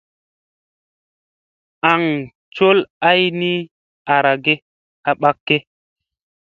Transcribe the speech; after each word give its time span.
Aŋ 1.91 2.03
col 2.55 2.79
ay 3.09 3.21
ni 3.39 3.51
arage 4.15 4.53
a 5.09 5.11
ɓakge. 5.21 5.57